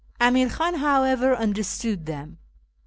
[0.19, 2.39] Amir Khan, however, understood them.